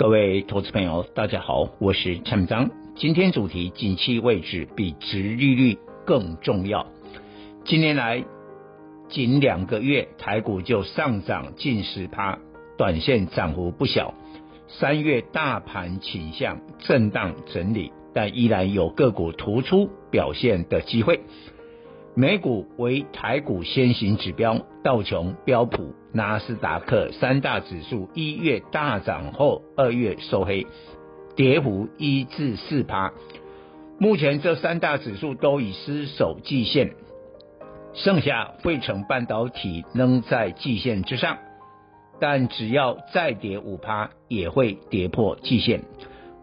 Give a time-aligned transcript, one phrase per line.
[0.00, 2.70] 各位投资朋友，大家好，我是蔡明彰。
[2.96, 6.86] 今天主题：景气位置比殖利率更重要。
[7.66, 8.24] 今年来
[9.10, 12.38] 仅两个月，台股就上涨近十趴，
[12.78, 14.14] 短线涨幅不小。
[14.68, 21.20] 三月大盘倾向震荡整理，但依然有个股突出表现的机会。
[22.20, 30.66] 美股为台股先行指标，道琼、标普、纳斯达克三大指数一月大涨后，二月收黑，
[31.34, 33.14] 跌幅一至四趴。
[33.98, 36.90] 目前这三大指数都已失守季线，
[37.94, 41.38] 剩下费城半导体仍在季线之上，
[42.20, 45.84] 但只要再跌五趴，也会跌破季线。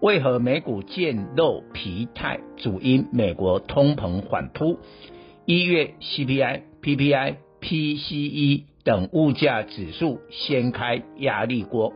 [0.00, 2.38] 为何美股渐露疲态？
[2.58, 4.78] 主因美国通膨缓扑。
[5.46, 11.92] 一月 CPI、PPI、PCE 等物价指数掀开压力锅，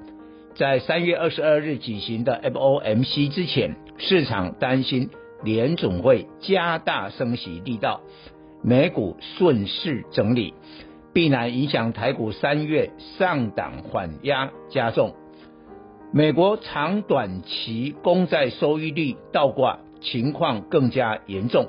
[0.55, 5.09] 在三月二十二日举行的 FOMC 之前，市场担心
[5.43, 8.03] 联总会加大升息力道，
[8.63, 10.53] 美股顺势整理，
[11.15, 15.15] 必然影响台股三月上档缓压加重。
[16.13, 21.69] 美国长短期公债收益率倒挂情况更加严重。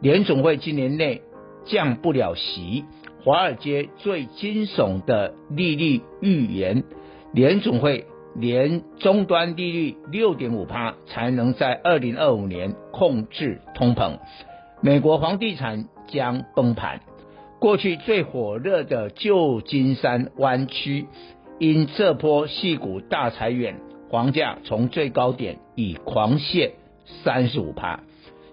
[0.00, 1.22] 联总会今年内
[1.64, 2.84] 降不了息，
[3.24, 6.84] 华尔街最惊悚的利率预言，
[7.32, 14.18] 联总会连终端利率六点五趴才能在二零二五年控制通膨，
[14.80, 17.00] 美国房地产将崩盘。
[17.58, 21.08] 过去最火热的旧金山湾区，
[21.58, 26.70] 因这波矽谷大裁员，房价从最高点已狂泻
[27.24, 28.04] 三十五趴。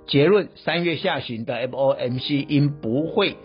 [0.07, 3.38] 结论：三月下旬的 FOMC 因不会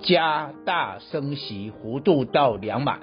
[0.00, 3.00] 加大升息幅度到两码，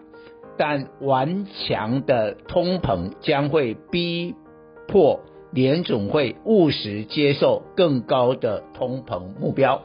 [0.58, 4.36] 但顽强的通膨将会逼
[4.88, 9.82] 迫联总会务实接受更高的通膨目标。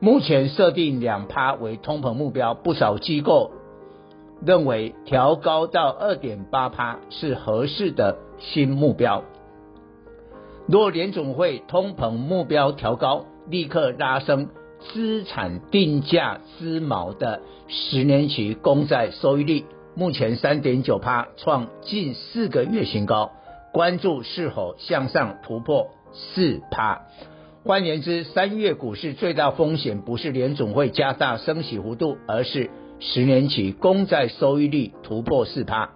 [0.00, 3.50] 目前设定两趴为通膨目标，不少机构
[4.40, 9.24] 认为调高到二点八趴是合适的新目标。
[10.68, 19.64] 若联总会通膨目标调高，立刻拉升资产定价之锚的十年期公债收益率，
[19.94, 23.32] 目前三点九趴，创近四个月新高。
[23.72, 27.06] 关注是否向上突破四趴。
[27.64, 32.68] 换言之，三月股市最大风险不是联总会加大升息幅度，而是
[33.00, 35.92] 十年期公债收益率突破四趴。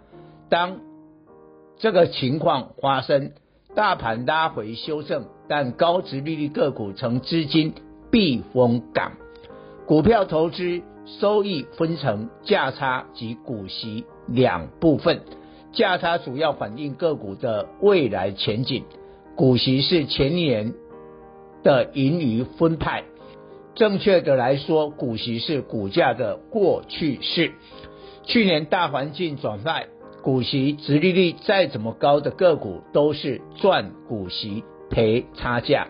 [0.48, 0.78] 当
[1.76, 3.32] 这个情况发生，
[3.74, 7.72] 大盘拉回修正，但高值利率个股成资金
[8.10, 9.12] 避风港。
[9.86, 15.22] 股票投资收益分成价差及股息两部分，
[15.72, 18.84] 价差主要反映个股的未来前景，
[19.36, 20.74] 股息是前年
[21.62, 23.04] 的盈余分派。
[23.74, 27.52] 正确的来说，股息是股价的过去式。
[28.24, 29.88] 去年大环境转坏。
[30.22, 35.88] 股息殖利率再怎么高的个股都是赚股息赔差价。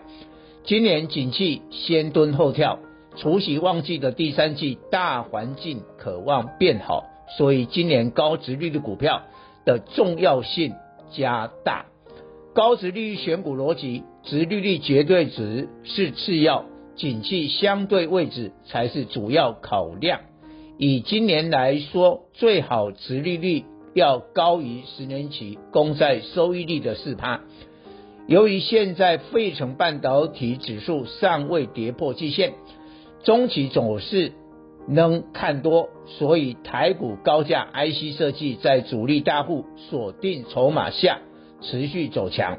[0.63, 2.79] 今年景气先蹲后跳，
[3.15, 7.03] 除夕旺季的第三季大环境可望变好，
[7.37, 9.21] 所以今年高殖利率股票
[9.65, 10.73] 的重要性
[11.11, 11.85] 加大。
[12.55, 16.65] 高殖利率选股逻辑，殖利率绝对值是次要，
[16.95, 20.21] 景气相对位置才是主要考量。
[20.79, 23.65] 以今年来说，最好殖利率。
[23.93, 27.41] 要高于十年期公债收益率的四趴。
[28.27, 32.53] 由于现在费城半导体指数尚未跌破季线，
[33.23, 34.31] 中期走势
[34.87, 41.19] 能看多，所以台股高价 IC 设计在主力大户锁定筹码下
[41.61, 42.57] 持续走强。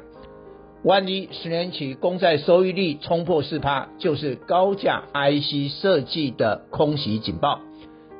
[0.83, 7.59] 万一十年期公债收益率冲破四趴，就是高价 IC 设计的空袭警报。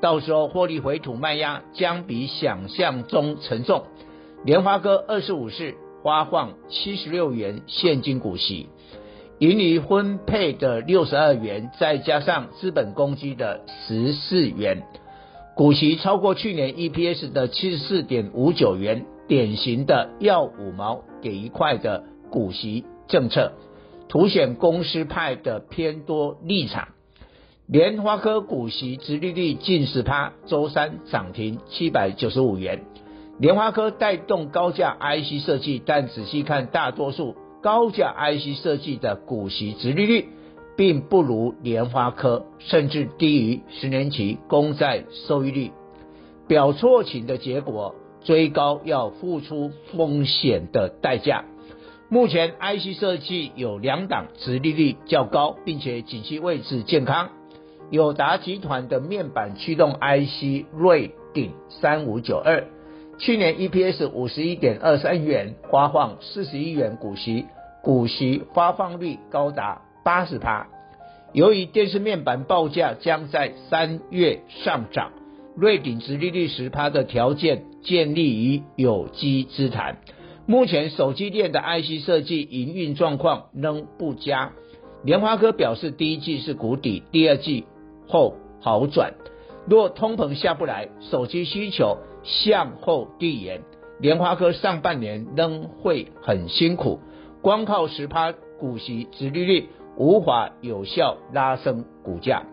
[0.05, 3.85] 到时候获利回吐卖压将比想象中沉重。
[4.43, 5.73] 莲花哥二十五日
[6.03, 8.69] 发放七十六元现金股息，
[9.39, 14.83] 盈余分配的六十二元，再加上资本公积的十四元，
[15.55, 23.53] 股息超过去年 EPS 的七十四点五九元，典型的要五毛给一块的股息政策，
[24.07, 26.89] 凸显公司派的偏多立场。
[27.67, 32.83] 联发科股息殖利率近十趴，周三涨停七百九十五元。
[33.39, 40.29] 联发科带动高价 IC 设计，但仔细看，大多数高价 IC 设计的股息殖利率
[40.77, 45.71] 并不如联发科，甚至低于十年期公债收益率，
[46.47, 51.45] 表错情的结果，追高要付出风险的代价。
[52.09, 57.31] 目前 IC 设计有两档殖利率较高，并且景气位置健康。
[57.91, 62.63] 友达集团的面板驱动 IC 瑞鼎三五九二，
[63.19, 67.45] 去年 EPS 五十一点二三元，发放四十一元股息，
[67.83, 70.67] 股息发放率高达八十趴。
[71.31, 75.11] 由于电视面板报价将在三月上涨，
[75.55, 79.97] 瑞鼎殖利率十趴的条件建立于有机之谈。
[80.47, 84.53] 目前手机链的 IC 设计营运状况仍不佳，
[85.03, 87.65] 联发科表示第一季是谷底，第二季。
[88.07, 89.13] 后好转，
[89.67, 93.61] 若通膨下不来，手机需求向后递延，
[93.99, 96.99] 联发科上半年仍会很辛苦，
[97.41, 102.43] 光靠十趴股息殖利率无法有效拉升股价。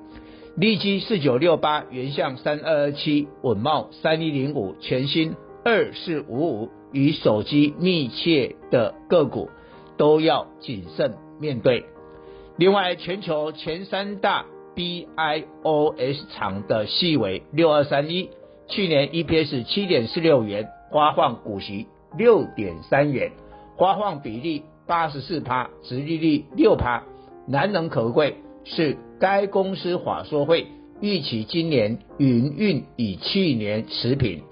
[0.56, 5.34] 利基四九六八、原相三二二七、稳茂三一零五、全新
[5.64, 9.48] 二四五五与手机密切的个股
[9.96, 11.86] 都要谨慎面对。
[12.56, 14.44] 另外，全球前三大。
[14.74, 18.30] BIOS 厂的细微六二三一，
[18.68, 21.86] 去年 EPS 七点四六元，发放股息
[22.16, 23.32] 六点三元，
[23.78, 27.04] 发放比例八十四趴，殖利率六趴，
[27.46, 30.66] 难能可贵是该公司法说会
[31.00, 34.42] 预期今年营运与去年持平，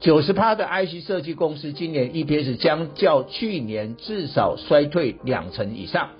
[0.00, 6.10] 九十趴的 IC 设计公司今年 EPS 将较去年至少衰退两成以上。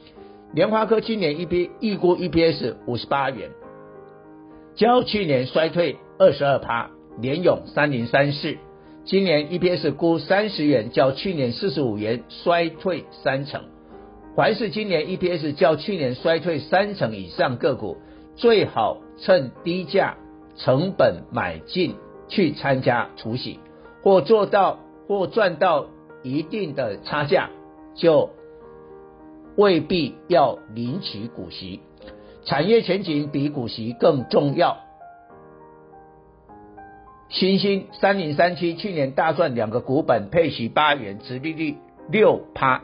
[0.54, 3.50] 联发科今年 EP 预估 EPS 五十八元，
[4.76, 6.90] 较去年衰退二十二趴。
[7.20, 8.56] 联勇三零三四
[9.04, 13.62] 今年 EPS 估三十元，较去年四十五元衰退三成。
[14.36, 17.96] 凡是今年 EPS 较去年衰退三成以上个股，
[18.36, 20.16] 最好趁低价
[20.56, 21.96] 成本买进
[22.28, 23.58] 去参加除息，
[24.04, 24.78] 或做到
[25.08, 25.86] 或赚到
[26.22, 27.50] 一定的差价
[27.96, 28.30] 就。
[29.56, 31.80] 未必要领取股息，
[32.44, 34.78] 产业前景比股息更重要。
[37.28, 41.76] 新兴三零三七去年大赚两个股本，配息八元，殖利率
[42.10, 42.82] 六趴，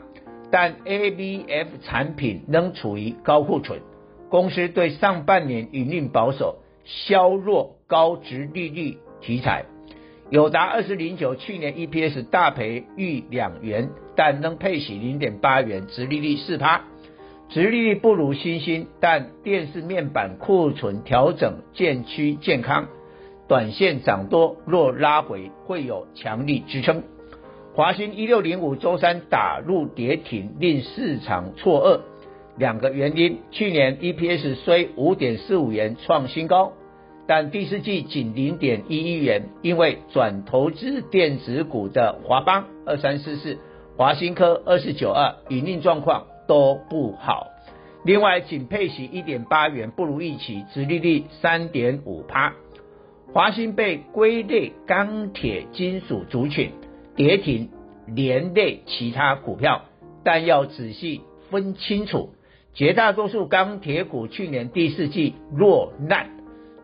[0.51, 3.81] 但 ABF 产品仍处于高库存，
[4.29, 9.65] 公司对上半年营运保守，削弱高殖利率题材。
[10.31, 16.83] 友达二四零九去年 EPS 大赔逾两元，但能配息零点八元，殖利率四趴，
[17.49, 22.87] 殖利率不如欣兴，但电视面板库存调整渐趋健康，
[23.49, 27.03] 短线涨多若拉回会有强力支撑。
[27.75, 31.99] 华新一六零五周三打入跌停，令市场错愕，
[32.57, 36.71] 两个原因，去年 EPS 虽五点四五元创新高。
[37.33, 43.57] 但第四季仅零点一一元，因为转投资电子股的华邦二三四四、
[43.95, 47.47] 华新科二四九二营运状况都不好。
[48.03, 52.53] 另外，仅配息一点八元，不如预期，殖利率三点五趴。
[53.31, 56.71] 华新被归类钢铁金属族群，
[57.15, 57.69] 跌停
[58.07, 59.83] 连累其他股票，
[60.25, 62.31] 但要仔细分清楚，
[62.73, 66.40] 绝大多数钢铁股去年第四季落难。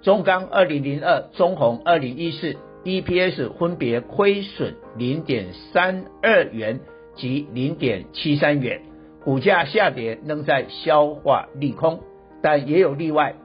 [0.08, 6.80] 中钢二零零二、中红二零一四 EPS 分别亏损零点三二元
[7.18, 8.80] 及零点七三元，
[9.26, 12.00] 股价下跌仍在消化利空，
[12.42, 13.36] 但也有例外。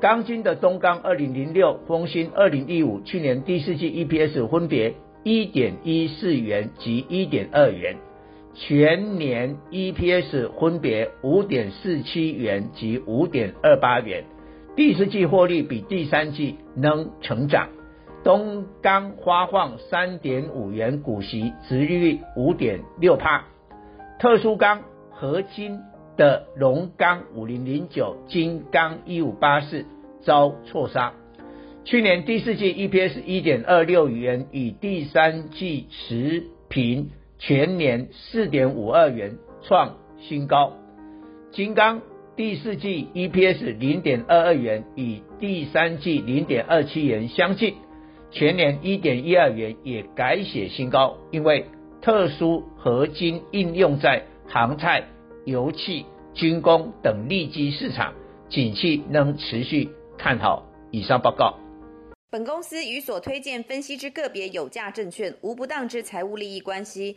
[0.00, 7.96] 钢筋的东钢二零零六、丰兴二零一五去年第四季 EPS 分别一点一四元及一点二元，
[8.54, 14.24] 全年 EPS 分别五点四七元及五点二八元。
[14.78, 17.70] 第四季获利比第三季能成长，
[18.22, 23.46] 东钢发放三点五元股息，殖利率五点六帕。
[24.20, 25.80] 特殊钢合金
[26.16, 29.84] 的龙钢五零零九、金钢一五八四
[30.20, 31.12] 遭错杀，
[31.82, 40.74] 去年第四季 EPS 一点二六元，与第三季持平，全年四点五二元创新高。
[41.50, 42.00] 金钢。
[42.38, 47.74] 第四季 EPS 零点二二元，与第三季零点二七元相近，
[48.30, 51.66] 全年一点一二元也改写新高，因为
[52.00, 55.02] 特殊合金应用在航太、
[55.46, 58.14] 油气、军工等利基市场，
[58.48, 60.64] 景气能持续看好。
[60.92, 61.58] 以上报告。
[62.30, 67.16] 本公司与所推荐分析之个别有价证券无不当之财务利益关系。